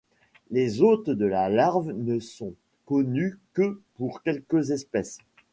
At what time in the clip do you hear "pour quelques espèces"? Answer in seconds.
3.93-5.19